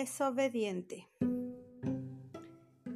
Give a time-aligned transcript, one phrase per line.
[0.00, 1.08] desobediente.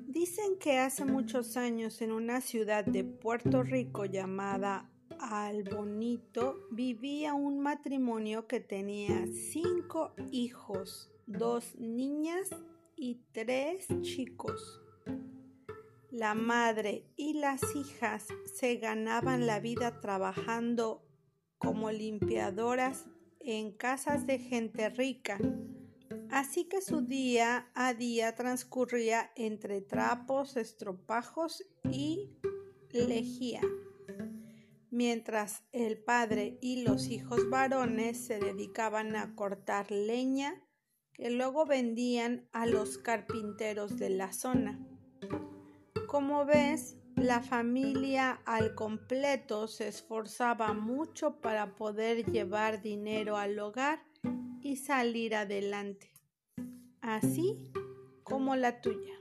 [0.09, 4.91] Dicen que hace muchos años en una ciudad de Puerto Rico llamada
[5.21, 12.49] Albonito vivía un matrimonio que tenía cinco hijos, dos niñas
[12.97, 14.81] y tres chicos.
[16.11, 21.05] La madre y las hijas se ganaban la vida trabajando
[21.59, 23.05] como limpiadoras
[23.41, 25.39] en casas de gente rica
[26.35, 32.29] Así que su día a día transcurría entre trapos, estropajos y
[32.91, 33.61] lejía,
[34.91, 40.61] mientras el padre y los hijos varones se dedicaban a cortar leña
[41.13, 44.85] que luego vendían a los carpinteros de la zona.
[46.09, 54.03] Como ves, la familia al completo se esforzaba mucho para poder llevar dinero al hogar
[54.61, 56.14] y salir adelante
[57.05, 57.71] así
[58.23, 59.15] como la tuya.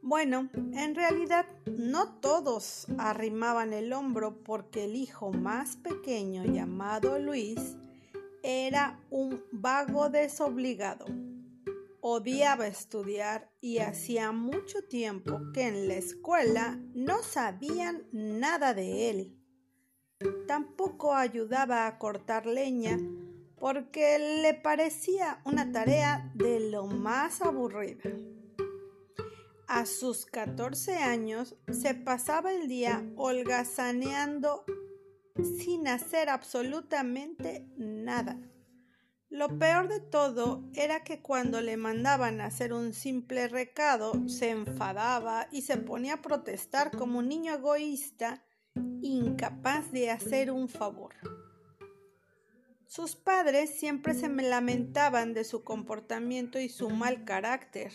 [0.00, 7.76] Bueno, en realidad no todos arrimaban el hombro porque el hijo más pequeño llamado Luis
[8.42, 11.04] era un vago desobligado.
[12.00, 19.38] Odiaba estudiar y hacía mucho tiempo que en la escuela no sabían nada de él.
[20.46, 22.98] Tampoco ayudaba a cortar leña
[23.58, 28.10] porque le parecía una tarea de lo más aburrida.
[29.66, 34.64] A sus 14 años se pasaba el día holgazaneando
[35.58, 38.40] sin hacer absolutamente nada.
[39.30, 44.48] Lo peor de todo era que cuando le mandaban a hacer un simple recado se
[44.48, 48.42] enfadaba y se ponía a protestar como un niño egoísta
[49.02, 51.14] incapaz de hacer un favor.
[52.88, 57.92] Sus padres siempre se lamentaban de su comportamiento y su mal carácter,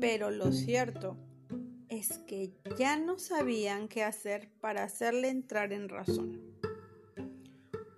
[0.00, 1.16] pero lo cierto
[1.88, 6.40] es que ya no sabían qué hacer para hacerle entrar en razón.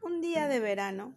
[0.03, 1.15] Un día de verano,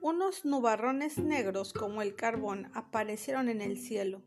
[0.00, 4.20] unos nubarrones negros como el carbón aparecieron en el cielo.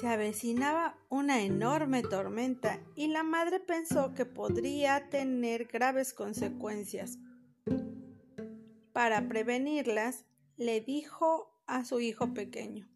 [0.00, 7.18] Se avecinaba una enorme tormenta y la madre pensó que podría tener graves consecuencias,
[8.94, 10.24] para prevenirlas,
[10.56, 12.88] le dijo a su hijo pequeño,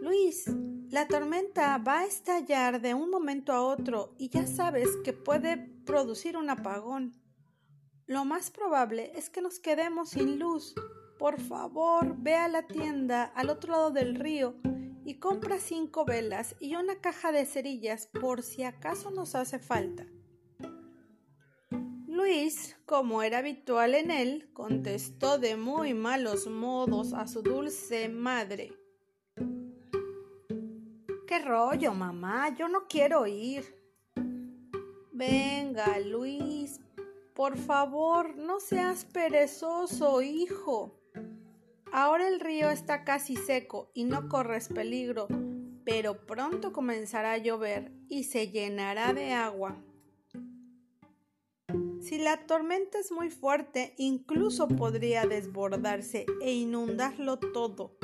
[0.00, 0.46] Luis,
[0.88, 5.56] la tormenta va a estallar de un momento a otro y ya sabes que puede
[5.56, 7.20] producir un apagón.
[8.06, 10.76] Lo más probable es que nos quedemos sin luz.
[11.18, 14.54] Por favor, ve a la tienda al otro lado del río
[15.04, 20.06] y compra cinco velas y una caja de cerillas por si acaso nos hace falta.
[22.24, 28.72] Luis, como era habitual en él, contestó de muy malos modos a su dulce madre.
[31.26, 32.48] ¿Qué rollo, mamá?
[32.56, 33.76] Yo no quiero ir.
[35.12, 36.80] Venga, Luis,
[37.34, 40.98] por favor, no seas perezoso, hijo.
[41.92, 45.28] Ahora el río está casi seco y no corres peligro,
[45.84, 49.76] pero pronto comenzará a llover y se llenará de agua.
[52.04, 57.96] Si la tormenta es muy fuerte, incluso podría desbordarse e inundarlo todo.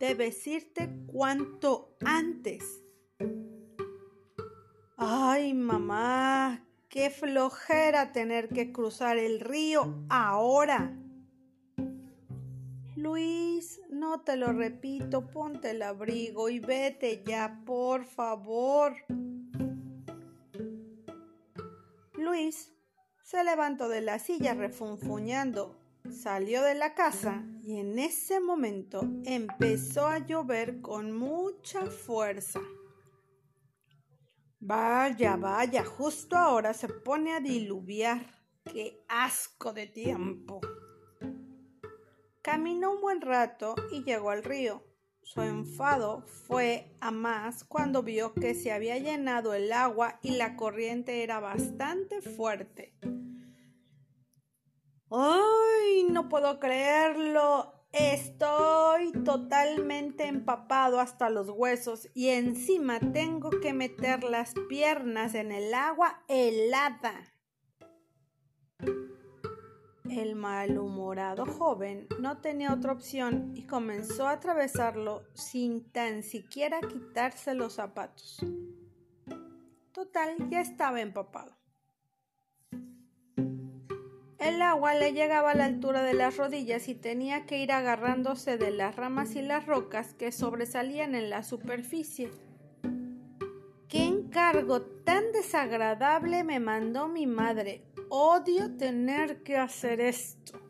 [0.00, 2.82] Debes irte cuanto antes.
[4.96, 10.98] Ay, mamá, qué flojera tener que cruzar el río ahora.
[12.96, 18.96] Luis, no te lo repito, ponte el abrigo y vete ya, por favor.
[22.14, 22.73] Luis
[23.24, 25.80] se levantó de la silla refunfuñando,
[26.10, 32.60] salió de la casa y en ese momento empezó a llover con mucha fuerza.
[34.60, 38.26] Vaya, vaya, justo ahora se pone a diluviar.
[38.64, 40.60] ¡Qué asco de tiempo!
[42.42, 44.82] Caminó un buen rato y llegó al río.
[45.24, 50.54] Su enfado fue a más cuando vio que se había llenado el agua y la
[50.54, 52.94] corriente era bastante fuerte.
[55.10, 56.04] ¡Ay!
[56.10, 57.72] No puedo creerlo.
[57.90, 65.72] Estoy totalmente empapado hasta los huesos y encima tengo que meter las piernas en el
[65.72, 67.33] agua helada.
[70.10, 77.54] El malhumorado joven no tenía otra opción y comenzó a atravesarlo sin tan siquiera quitarse
[77.54, 78.44] los zapatos.
[79.92, 81.56] Total, ya estaba empapado.
[84.38, 88.58] El agua le llegaba a la altura de las rodillas y tenía que ir agarrándose
[88.58, 92.30] de las ramas y las rocas que sobresalían en la superficie.
[93.88, 97.93] ¡Qué encargo tan desagradable me mandó mi madre!
[98.08, 100.60] Odio tener que hacer esto.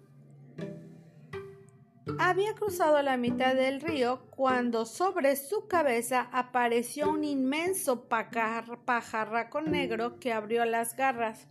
[2.19, 10.19] Había cruzado la mitad del río cuando sobre su cabeza apareció un inmenso pajarraco negro
[10.21, 11.49] que abrió las garras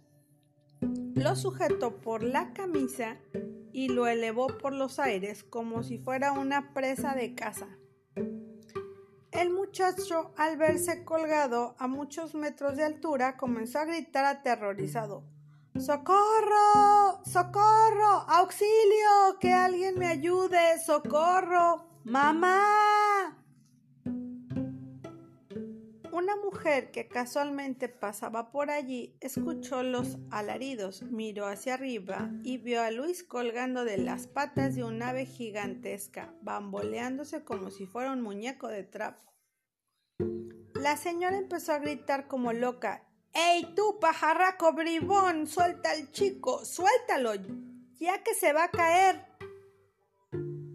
[1.16, 3.18] lo sujetó por la camisa
[3.72, 7.68] y lo elevó por los aires como si fuera una presa de caza.
[9.32, 15.24] El muchacho, al verse colgado a muchos metros de altura, comenzó a gritar aterrorizado.
[15.80, 17.24] ¡Socorro!
[17.26, 18.26] ¡Socorro!
[18.28, 19.40] ¡Auxilio!
[19.40, 20.80] ¡Que alguien me ayude!
[20.80, 21.88] ¡Socorro!
[22.04, 23.44] ¡Mamá!
[26.12, 32.84] Una mujer que casualmente pasaba por allí escuchó los alaridos, miró hacia arriba y vio
[32.84, 38.22] a Luis colgando de las patas de un ave gigantesca, bamboleándose como si fuera un
[38.22, 39.34] muñeco de trapo.
[40.76, 43.10] La señora empezó a gritar como loca.
[43.34, 45.48] ¡Ey tú, pajarraco bribón!
[45.48, 46.64] ¡Suelta al chico!
[46.66, 47.34] ¡Suéltalo!
[48.00, 49.26] ¡Ya que se va a caer!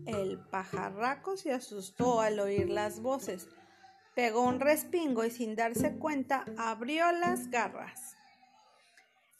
[0.06, 3.48] El pajarraco se asustó al oír las voces
[4.18, 8.16] pegó un respingo y sin darse cuenta abrió las garras.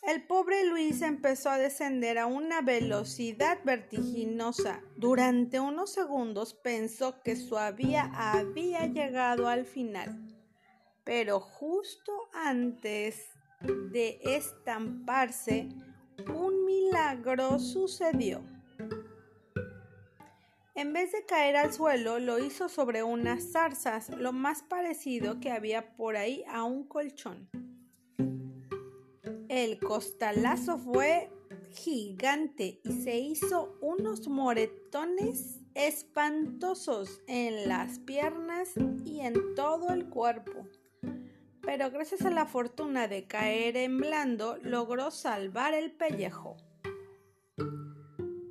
[0.03, 4.81] El pobre Luis empezó a descender a una velocidad vertiginosa.
[4.95, 10.38] Durante unos segundos pensó que su vía había llegado al final.
[11.09, 13.31] Pero justo antes
[13.63, 15.71] de estamparse,
[16.31, 18.45] un milagro sucedió.
[20.75, 25.51] En vez de caer al suelo, lo hizo sobre unas zarzas, lo más parecido que
[25.51, 27.49] había por ahí a un colchón.
[29.49, 31.31] El costalazo fue
[31.71, 38.75] gigante y se hizo unos moretones espantosos en las piernas
[39.07, 40.67] y en todo el cuerpo.
[41.69, 46.57] Pero gracias a la fortuna de caer en blando, logró salvar el pellejo.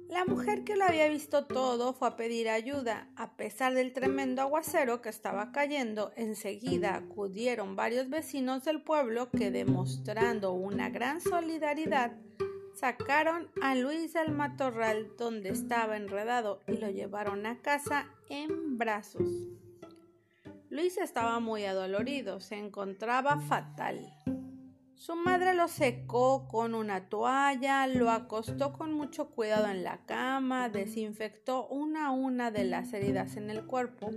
[0.07, 3.09] La mujer que lo había visto todo fue a pedir ayuda.
[3.15, 9.49] A pesar del tremendo aguacero que estaba cayendo, enseguida acudieron varios vecinos del pueblo que,
[9.49, 12.11] demostrando una gran solidaridad,
[12.75, 19.27] sacaron a Luis del matorral donde estaba enredado y lo llevaron a casa en brazos.
[20.77, 24.13] Luis estaba muy adolorido, se encontraba fatal.
[24.93, 30.69] Su madre lo secó con una toalla, lo acostó con mucho cuidado en la cama,
[30.69, 34.11] desinfectó una a una de las heridas en el cuerpo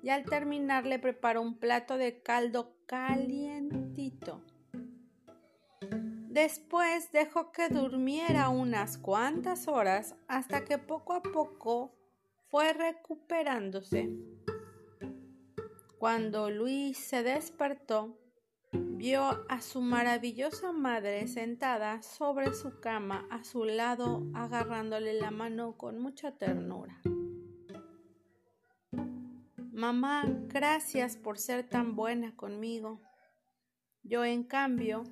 [0.00, 4.44] y al terminar le preparó un plato de caldo calientito.
[5.80, 11.92] Después dejó que durmiera unas cuantas horas hasta que poco a poco
[12.50, 14.37] fue recuperándose.
[15.98, 18.16] Cuando Luis se despertó,
[18.72, 25.76] vio a su maravillosa madre sentada sobre su cama a su lado agarrándole la mano
[25.76, 27.00] con mucha ternura.
[29.72, 33.00] Mamá, gracias por ser tan buena conmigo.
[34.04, 35.02] Yo, en cambio,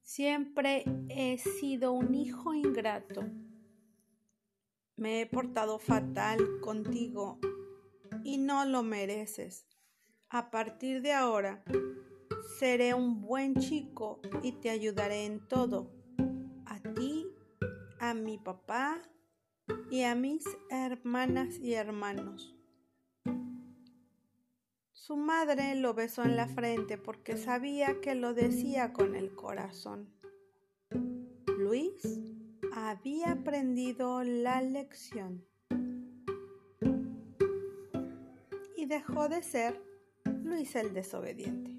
[0.00, 3.22] siempre he sido un hijo ingrato.
[4.96, 7.38] Me he portado fatal contigo
[8.24, 9.66] y no lo mereces.
[10.28, 11.62] A partir de ahora,
[12.58, 15.90] Seré un buen chico y te ayudaré en todo.
[16.64, 17.26] A ti,
[17.98, 19.02] a mi papá
[19.90, 22.56] y a mis hermanas y hermanos.
[24.94, 30.08] Su madre lo besó en la frente porque sabía que lo decía con el corazón.
[31.58, 32.00] Luis
[32.72, 35.44] había aprendido la lección
[38.76, 39.95] y dejó de ser
[40.46, 41.75] Luis el desobediente.